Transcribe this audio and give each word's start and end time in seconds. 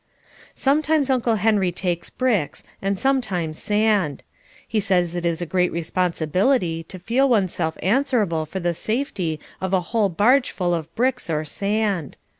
Sometimes 0.55 1.11
Uncle 1.11 1.35
Henry 1.35 1.71
takes 1.71 2.09
bricks 2.09 2.63
and 2.81 2.97
sometimes 2.97 3.59
sand. 3.61 4.23
He 4.67 4.79
says 4.79 5.15
it 5.15 5.27
is 5.27 5.43
a 5.43 5.45
great 5.45 5.71
responsibility 5.71 6.81
to 6.85 6.97
feel 6.97 7.29
oneself 7.29 7.77
answerable 7.83 8.47
for 8.47 8.59
the 8.59 8.73
safety 8.73 9.39
of 9.61 9.75
a 9.75 9.81
whole 9.93 10.09
barge 10.09 10.49
full 10.49 10.73
of 10.73 10.91
bricks 10.95 11.29
or 11.29 11.45
sand. 11.45 12.17